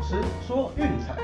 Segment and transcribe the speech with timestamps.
[0.00, 1.14] 老师说运彩，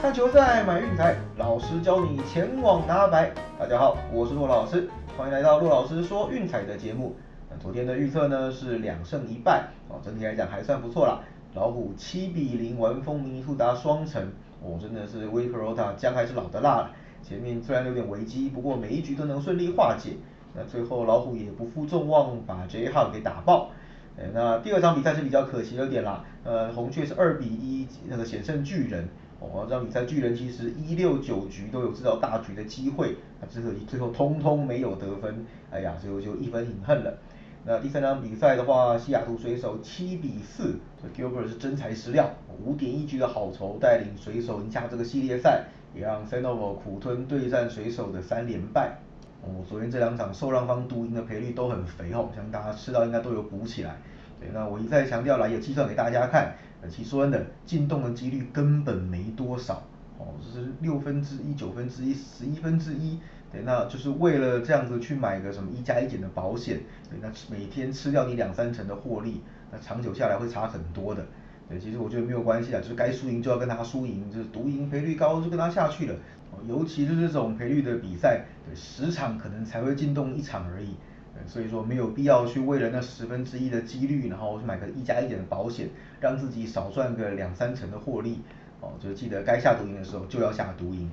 [0.00, 3.32] 看球赛买运彩，老师教你前往拿白。
[3.58, 7.14] 大家好，我是骆老师，欢迎来到骆老师说运彩的节目。
[7.50, 11.20] 那昨天的预测呢是两胜一败，哦，整体来讲还算不错啦。
[11.52, 16.90] 老虎七比零完封尼苏达双城，哦，真的是威克罗塔姜还是老的辣。
[17.22, 20.12] 前面虽然有点危机，不过每一局都能顺利化解。
[20.54, 23.70] 那最后老虎也不负众望，把 J 号给打爆。
[24.34, 26.24] 那第二场比赛是比较可惜了点啦。
[26.44, 29.08] 呃，红雀是二比一那个险胜巨人。
[29.38, 35.46] 哦，这场比赛巨人其实一六九局都有制造大局的机会，那只可惜最后通通没有得分。
[35.70, 37.16] 哎呀，最后就一分饮恨了。
[37.64, 40.78] 那第三场比赛的话，西雅图水手七比四
[41.16, 42.30] ，Gilbert 是真材实料，
[42.62, 48.98] 五点一局的好投带领水手赢下这个系列赛，也让 Sanogo 苦吞对战水手的三连败。
[49.42, 53.96] 哦，昨天这两场受让方独赢的赔率都很肥哦，相信大家吃到应该都有补起来。
[54.38, 59.82] 对，那我一再强调了，也计算给大家看，呃，其实说真的，进洞的几率根本没多少，
[60.18, 63.18] 哦，就是六分之一、九分之一、十一分之一，
[63.52, 71.24] 对，那就是为了这样子去买个什么一加一减的保险，对，那每天吃掉你两三成的获利，那长久下来会差很多的。
[71.68, 76.14] 对，其实我觉得没有关系啊，就是该输赢就要跟他输赢，就是独赢赔率高就跟他下去了。
[76.68, 80.94] 尤其是这种赔率的比赛，对，十场可能才会进洞一场而已，
[81.46, 85.88] 所以说没有必要去为了那十分之一的几率，然后去买个一加一点的保险，
[86.20, 88.40] 让自己少赚个两三成的获利。
[88.80, 91.10] 哦，就记得该下独赢的时候就要下独赢。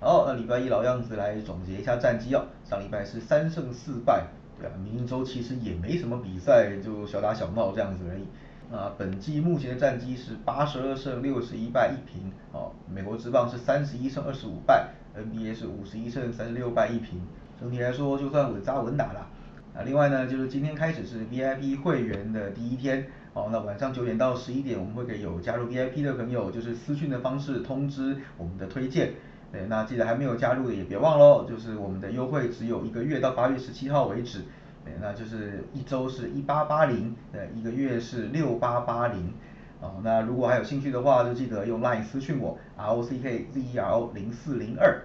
[0.00, 4.26] 好，那礼拜一老样子来总结一下战绩哦，上礼拜是三胜四败，
[4.58, 8.24] 对啊，明周其实也没什么比赛，就小打小闹这样子而已。
[8.72, 17.20] 啊，本季目前的战绩是八十二胜六十一败一平，哦，美国职棒是三十一胜二十五败，NBA 是五十一胜三十六败一平，
[17.60, 19.28] 整体来说就算稳扎稳打了。
[19.76, 29.12] 啊，另外呢，就是今天开始是 VIP 会员的第一天，哦，那晚上九点到十一点，我们会给有加入 VIP 的朋友，就是私讯的方式通知我们的推荐。
[29.52, 34.40] 对，那记得还没有加入的也别忘喽，就是我们的优惠只有一个月，到八月十七号为止。
[34.84, 39.32] 对那就是一周是一八八零，呃，一个月是六八八零，
[39.80, 45.00] 哦，那如果还有兴趣的话，就记得用 LINE 私讯我，R O C K Z E R O 零四零二，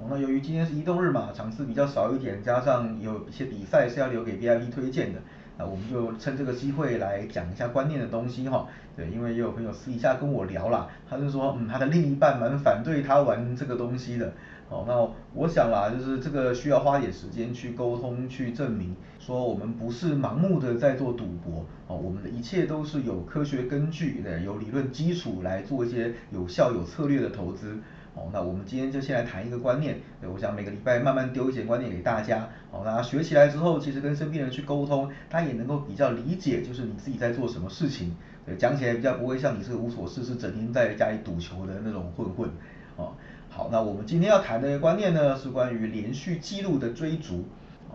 [0.00, 5.20] 哦，那由于今天是移动日嘛，场次比较少一点，加上有一些比赛是要留给 V I P 推荐的，
[5.58, 8.66] 那我们就趁这个机会来讲一下观念的东西哈，
[8.96, 14.32] 对，因为也有朋友私底下跟我聊啦，他就说，嗯，他的另一半蛮反对他玩这个东西的。
[14.70, 27.78] 哦，那我想啦，就是这个需要花点时间去沟通，去证明，说我们不是盲目的在做赌博，哦，我们的一切都是有科学根据的，有理论基础来做一些有效、有策略的投资。
[28.14, 42.50] 哦，那我们今天就先来谈一个观念，对，我想每个礼拜慢慢丢一些观念给大家，哦，大家学起来之后，其实跟身边人去沟通，他也能够比较理解，就是你自己在做什么事情，对，讲起来比较不会像你是个无所事事，整天在家里赌球的那种混混，
[42.96, 43.14] 哦。
[43.50, 47.44] 好，那我们今天要谈的观念呢，是关于连续记录的追逐。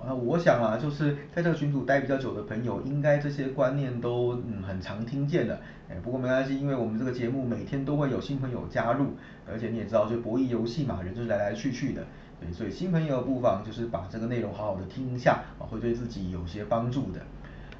[0.05, 5.57] 那我想啊，就是在这个群组待比较久的朋友，应该这些观念都嗯很常听见的。
[5.89, 9.11] 哎，不过没关系，因为我们这个节目每天都会有新朋友加入，
[9.49, 12.03] 而且你也知道，就博弈游戏嘛，人就是来来去去的。
[12.41, 17.21] 对，所以新朋友不妨就是把这个内容好好的听一下，会对自己有些帮助的。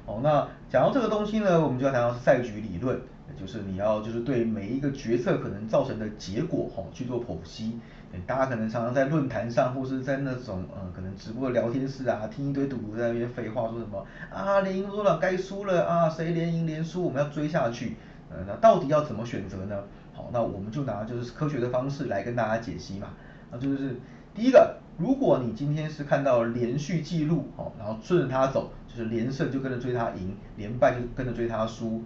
[0.06, 2.98] 哦，那讲到这个东西呢，我们就要谈到是赛局理论。
[3.38, 7.78] 就是你要就是对每一个决策可能造成的结果哈去做剖析，
[8.26, 17.96] 大家可能常常在论坛上或是在那种呃可能直播聊天室啊听一堆赌徒在那边废话说什么啊连赢多了该输了啊谁连赢连输我们要追下去，
[18.30, 19.82] 呃那到底要怎么选择呢？
[20.12, 23.08] 好，那我们就拿就是科学的方式来跟大家解析嘛，
[23.50, 23.96] 那就是
[24.32, 32.04] 第一个，如果你今天是看到连续记录哦，然后顺着它走，就是连胜就跟着追它赢，连败就跟着追它输。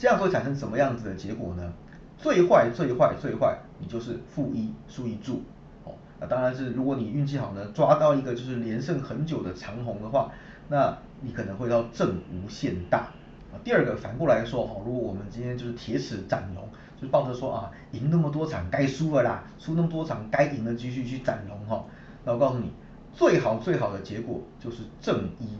[0.00, 1.72] 这样会产生什么样子的结果呢？
[2.16, 5.42] 最坏最坏最坏，你就是负一输一注，
[5.84, 10.32] 哦，那当然是如果你运气好呢，抓到一个就是连胜很久的长红的话，
[10.68, 13.10] 那你可能会到正无限大。
[13.52, 16.66] 啊，第二个反过来说哈，如果我们今天就是铁齿斩龙，
[16.98, 21.84] 就抱着说啊，赢那么多场该输了啦，输那么多场该赢的继续去斩龙哈，
[22.24, 22.72] 那我告诉你，
[23.12, 25.58] 最好最好的结果就是正一，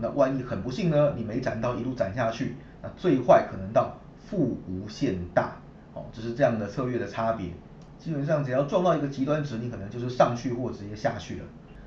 [0.00, 2.56] 那万一很不幸呢，你没斩到一路斩下去。
[2.82, 5.56] 那最坏可能到负无限大，
[5.94, 7.50] 哦，只是这样的策略的差别。
[7.98, 11.44] 基本上只要撞到一个极端值，你可能就是上去或直接下去了。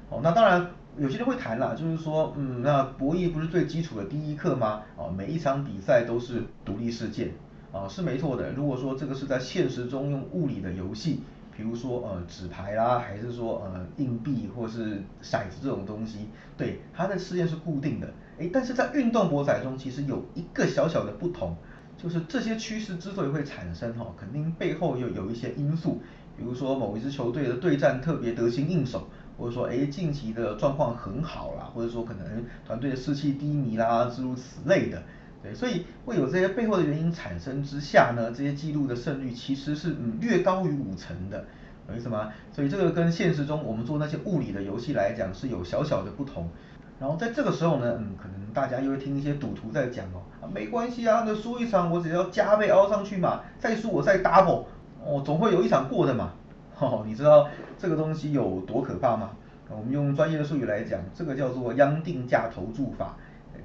[0.09, 4.83] 哦，那当然有些人会谈啦，就是说，嗯，那博弈不是最基础的第一课吗？
[4.95, 7.31] 哦，每一场比赛都是独立事件，
[7.71, 8.51] 啊，是没错的。
[8.51, 11.23] 如果说这个是在现实中用物理的游戏，
[11.55, 18.11] 比如说呃纸牌啦，还是说呃硬币或是骰子这种东西，对，它的事件是固定的。
[18.39, 21.55] 哎，但是在运动博彩中，其实有一个小小的不同，
[21.97, 26.01] 就是这些趋势之所以会产生哈，肯定背后又有一些因素，
[26.35, 29.07] 比如说某一支球队的对战特别得心应手，
[29.37, 35.03] 或者说哎近期的状况很好啦，或者说可能团队的士气低迷啦，诸如此类的。
[35.43, 41.45] 对，所以会有这些背后的原因产生之下呢，这些记录的胜率其实是嗯略高于五成的，
[41.85, 42.31] 懂意思吗？
[42.53, 46.49] 所以这个跟现实中我们做那些物理的游戏来讲是有小小的不同。
[46.97, 54.63] 然后在这个时候呢，嗯，可能大家又会听一些赌徒在讲哦，啊没关系啊，那输一场我只要加倍凹上去嘛，再输我再 double，
[55.05, 56.31] 哦总会有一场过的嘛，
[56.79, 59.31] 哦你知道这个东西有多可怕吗？
[59.69, 63.17] 我们用专业的术语来讲，这个叫做央定价投注法。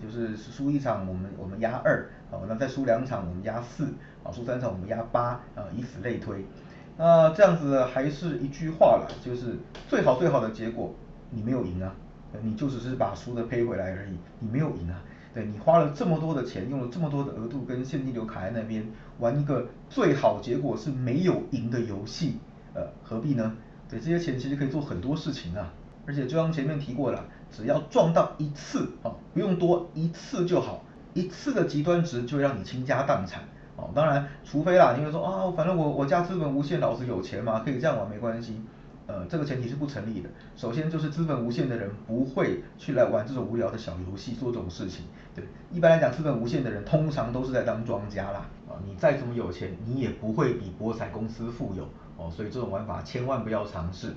[0.03, 3.85] 就是输一场我们我们压二，好，那再输两场我们压四，
[4.23, 6.45] 啊，输三场我们压八，啊，以此类推。
[6.97, 9.57] 那这样子还是一句话了，就是
[9.87, 10.95] 最好最好的结果
[11.31, 11.95] 你没有赢啊，
[12.43, 15.03] 你就只是把输的赔回来而已，你没有赢啊。
[15.35, 18.85] 对你花了这么多的钱，用了这么多的额度跟现金流卡在那边
[19.19, 22.39] 玩一个最好结果是没有赢的游戏，
[22.75, 23.55] 呃，何必呢？
[23.89, 25.73] 对，这些钱其实可以做很多事情啊。
[26.07, 30.83] 而且就像前面提过了，只要撞到一次啊，不用多一次就好，
[31.15, 33.43] 一次的极端值就让你倾家荡产
[33.77, 33.91] 哦。
[33.95, 38.61] 当然，除非啦，你会说啊，反正我我家资本无限，老子有钱嘛，可以这样玩没关系。
[39.07, 40.29] 呃，这个前提是不成立的。
[40.55, 45.07] 首先就是资本无限的人不会去来玩这种无聊的小游戏，做这种事情。
[45.35, 45.43] 对，
[45.73, 48.47] 一般来讲，资本无限的人通常都是在当庄家啦。
[48.69, 52.31] 啊，你再怎么有钱，你也不会比博彩公司富有哦。
[52.31, 54.15] 所以这种玩法千万不要尝试。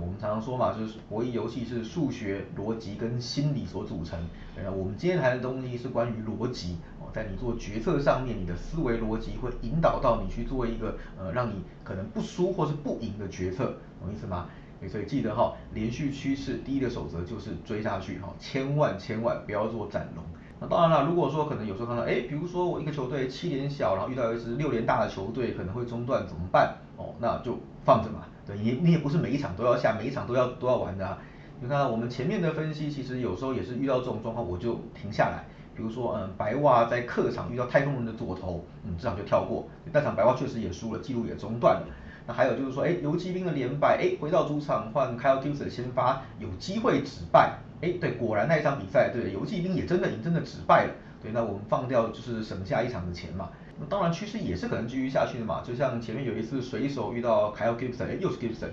[0.00, 4.18] 我们常常说嘛，就是博弈游戏是数学、逻辑跟心理所组成。
[4.56, 14.48] 那我们今天谈的东西是关于逻辑哦，在你做决策上面，你的思维逻辑会引导到你去做一个呃，让你可能不输或是不赢的决策，懂意思吗？
[14.90, 20.24] 所以记得哈，连续趋势第一个守则就是追下去哈，千万千万不要做斩龙。
[20.58, 26.76] 那当然了，如果说可能有时候看到，哎，比如说我一个球队七连小，然后遇到一支六连大的球队，可能会中断怎么办？
[26.96, 28.20] 哦，那就放着嘛。
[28.46, 31.18] 对，你你也不是每一场都要下，每一场都要都要玩的啊。
[31.60, 35.44] 你看我们前面的分析，其实有时候也是遇到这种状况，我就停下来。
[35.74, 39.68] 比如说，嗯，白袜在客场遇到太空人的左投，嗯，这场就跳过。
[39.92, 41.86] 那场白袜确实也输了，记录也中断了。
[42.26, 47.58] 那还有就是说，哎，游击兵的连败，哎，回到主场换 Kyle t u s e r 先发，有机会止败。
[47.80, 50.94] 哎，对，果然那一场比赛，对，游击兵也真的赢，真的止败了。
[51.22, 53.50] 对，那我们放掉就是省下一场的钱嘛。
[53.78, 55.62] 那当然趋势也是可能继续下去的嘛。
[55.62, 58.70] 就像前面有一次水手遇到 Kyle Gibson，哎，又是 Gibson，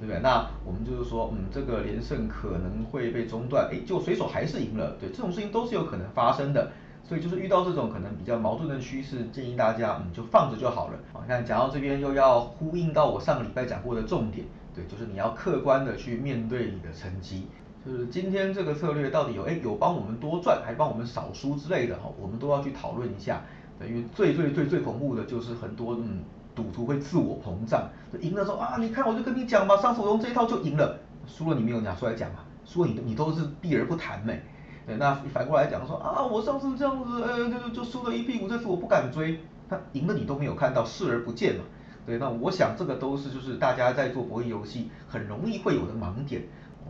[0.00, 0.20] 对不对？
[0.22, 4.96] 那我们就是说，嗯，这个连胜可能会被中断，哎，就水手还是赢了。
[5.00, 6.70] 对，这种事情都是有可能发生的。
[7.06, 10.94] 所以就是遇到这种可能比较矛盾的趋势，建议大家嗯就放着就好了。
[11.12, 17.46] 好，那讲到这边又要呼应到我上个礼拜讲过的重点，对，就是你要客观的去面对你的成绩。
[17.84, 23.42] 就是今天这个策略到底有哎有帮我们多赚，还帮我们少输之类的哈，我们都要去讨论一下。
[23.78, 26.24] 对，因为最最最最恐怖的就是很多嗯
[26.54, 27.90] 赌徒会自我膨胀，
[28.20, 34.40] 赢了说啊你看我就跟你讲嘛，上次我用这一套就赢了，输了你没有拿出来讲嘛，输了你你都是避而不谈没。
[34.86, 41.62] 对，那反过来讲说啊我上次这样子呃就就输了一屁股，这次我不敢追，他赢了你都没有看到视而不见嘛。
[42.06, 46.42] 对，那我想这个都是就是大家在做博弈游戏很容易会有的盲点。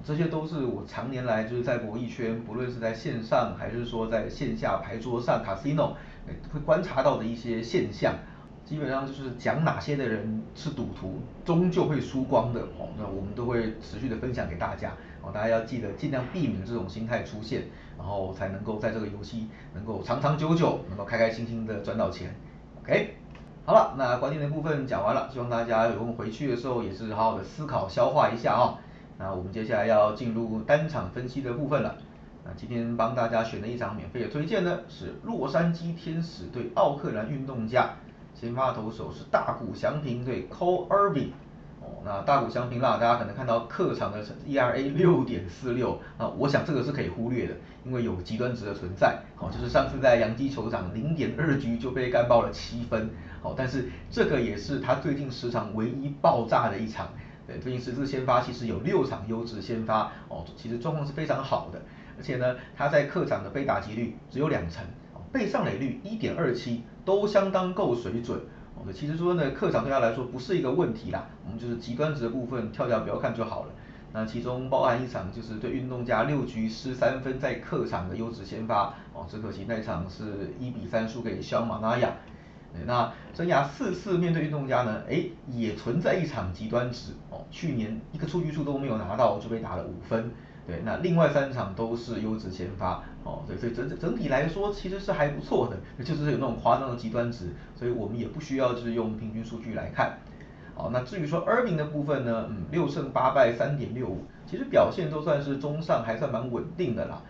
[0.03, 5.93] 这些都是我常年来就是在博弈圈，不论是在线上还是说在线下牌桌上 casino，
[6.53, 8.13] 会观察到的一些现象。
[8.65, 12.89] 基本上就是讲哪些的人是赌徒，终究会输光的哦。
[12.99, 14.93] 那我们都会持续的分享给大家
[15.25, 17.63] 哦，大家要记得尽量避免这种心态出现，
[17.97, 22.35] 然后才能够在这个游戏能够长长久久，能够开开心心的赚到钱。
[22.83, 23.15] OK，
[23.65, 28.79] 好了，那关键的部分讲完了，希望大家有空回去的时候也是好好的思考消化一下啊。
[29.19, 31.97] 那我们接下来要进入单场分析的部分了。
[32.45, 37.93] 那今天帮大家选的一场免费的推荐呢，是洛杉矶天使对奥克兰运动家，
[38.35, 41.31] 先发投手是大谷翔平对 Cole Irving。
[41.85, 49.19] 哦，那大谷翔平啦，大家可能看到客场的 ERA 六点四六，啊，我想这个是可以忽略的，因为有极端值的存在。
[49.37, 53.11] 好，就是上次在洋基球场零点二局就被干爆了七分。
[53.43, 57.09] 好，但是这个也是他最近十场唯一爆炸的一场。
[57.47, 61.79] 对，最近十次先发其实有六场优质先发，哦，其实状况是非常好的，
[62.17, 64.83] 而且呢，他在客场的被打击率只有两成，
[65.35, 68.39] 被上垒率一点二七，都相当够水准。
[68.77, 73.73] 哦，其实说呢，客场对他来说不是一个问题啦，我们就是极端值的部分跳掉不要看就好了。
[74.13, 82.13] 那其中包含一场就是对运动家六局失三分在客场的优质先发，哦，只可惜那场是一比三输给小马拉亚。
[82.87, 90.31] 那生涯四次面对运动家呢，哎，也存在一场极端值哦，去年一个出局数都没有拿到就被打了五分，
[90.67, 100.19] 对，那另外三场都是优质先发哦，所以所以整整体来说其实是还不错的，就是有那种夸张的极端值，所以我们也不需要就是用平均数据来看。
[100.75, 107.23] 好，那至于说 Irving 的部分呢，嗯，六胜八败三点六五，其实表现都算是中上，还算蛮稳定的啦。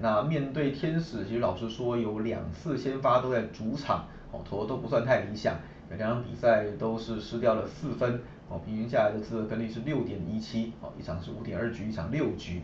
[0.00, 5.54] 那面对天使，其实老实说有两次先发都在主场，哦，投的都不算太理想，
[5.96, 12.62] 两场比赛都是失掉了四分，哦，平均下来的自得分率是六点一七，哦，一场是五点二局，一场六局，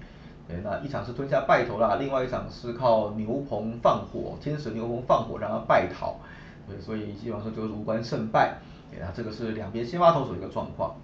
[0.48, 6.16] 对，那一场是吞下败投啦，另外一场是靠牛棚放火，天使牛棚放火让他败逃，
[6.68, 8.58] 对，所以基本上说就是无关胜败。
[9.00, 10.94] 啊，这个是两边先发投手一个状况。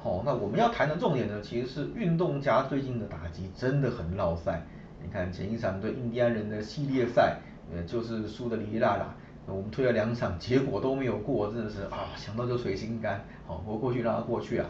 [0.00, 4.62] 好，那我们要谈的重点呢，其实是运动家最近的打击真的很落赛。
[5.02, 7.38] 你看前一场对印第安人的系列赛，
[7.74, 9.14] 呃，就是输的哩哩啦啦。
[9.46, 13.24] 我们推了两场，结果都没有过，真的是啊，想到就水心肝。
[13.44, 14.66] 好，我过去让他过去啊。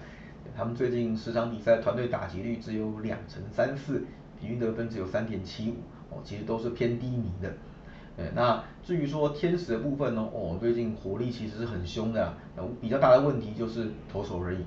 [0.56, 4.04] 他们最近十场比赛团队打击率只有两成三四，
[4.38, 5.74] 平均得分只有三点七五，
[6.10, 7.52] 哦，其实都是偏低迷的。
[8.16, 14.58] 对，那至于说天使的部分呢，哦，最近火力其实是很凶的，那比较大的问题就是投手而已，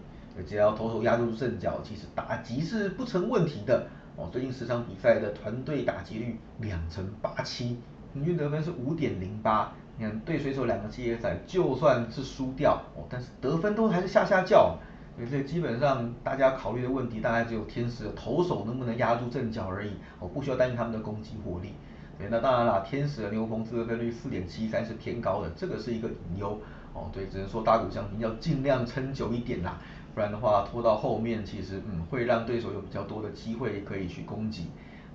[0.47, 3.87] 只要投手压住阵脚，其实打击是不成问题的。
[4.15, 7.77] 哦，最近十场比赛的团队打击率两成八七，
[8.13, 9.73] 平均得分是五点零八。
[9.97, 14.77] 你看对水手两个系列赛，就算是输掉，哦，但是得分都还是下下叫。
[15.15, 21.73] 所以这基本上大家考虑的问题，大概只有天使的投手能不能压住阵脚而已，哦，不需要担心他们的攻击火力。
[22.17, 26.59] 对，那当然了，天使的牛棚自得分率四点七三是偏高的，这个是一个隐忧
[26.93, 27.09] 哦。
[27.13, 29.79] 对，只能说大谷翔平要尽量撑久一点啦，
[30.13, 34.67] 不然的话拖到后面，其实嗯会让对手有比较多的机会可以去攻击。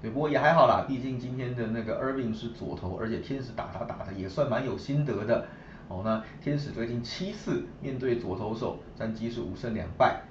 [0.02, 5.46] 对，不过也还好啦，毕竟今天的那个 Irving 是左投，而且天使打他打的也算蛮有心得的
[5.90, 6.00] 哦。
[6.02, 10.22] 那天使最近七次面对左投手，战绩是五胜两败。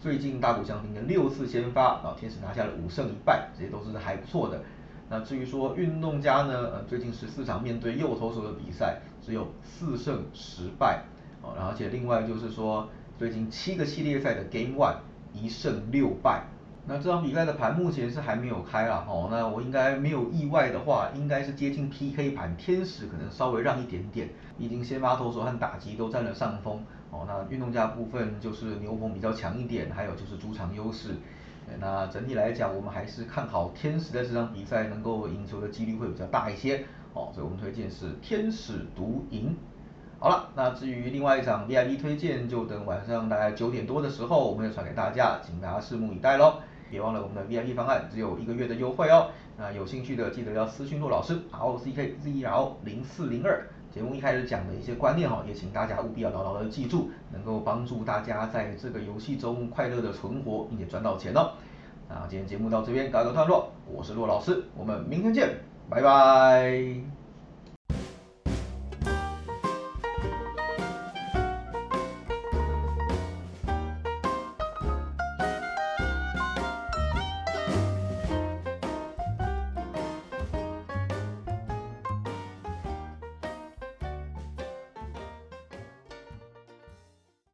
[0.00, 4.62] 最近大谷翔平的六次先发啊，天使拿下了五胜一败，这些都是还不错的。
[5.08, 11.04] 那至于说运动家呢，呃，最近十四场面对右投手的比赛，只有四胜十败，
[11.42, 14.96] 哦，而且另外就是说，最近七个系列赛的 Game One
[15.32, 16.42] 一胜六败。
[16.88, 31.16] 那这场比赛的盘目前是还没有开了，哦，那我应该没有意外的话，应该是接近 PK 盘，天使可能稍微让一点点，毕竟先发投手和打击都占了上风，哦，那运动家部分就是牛棚比较强一点，还有就是主场优势。
[31.80, 39.56] 那整体来讲，我们还是看好天使在这场比赛能够赢球的几率会比较大一些，哦，所以我们推荐是天使独赢。
[40.20, 46.60] 好了，那至于另外一场 VIP 推荐，就等晚上大概九点多的时候，我们会传给大家，请大家拭目以待喽。
[46.90, 53.66] 别忘了我们的 VIP 方案只有一个月的优惠哦，那有兴趣的记得要私信骆老师 R O C K Z E R O 零四零二。
[53.90, 61.52] 节目一开始讲的一些观念哈，也请大家务必要牢牢的记住，能够帮助大家在这个游戏中快乐的存活，并且赚到钱哦。
[62.06, 65.48] 那今天节目到这边告一个段落，我是骆老师，我们明天见，
[65.88, 67.15] 拜拜。